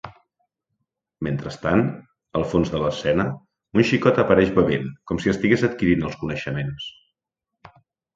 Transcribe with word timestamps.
Mentrestant, 1.25 1.83
al 2.39 2.45
fons 2.53 2.71
de 2.75 2.81
l'escena, 2.83 3.25
un 3.79 3.85
xicot 3.89 4.21
apareix 4.23 4.53
bevent, 4.55 4.89
com 5.11 5.21
si 5.25 5.33
estigués 5.35 5.67
adquirint 5.69 6.07
els 6.09 6.17
coneixements. 6.23 6.89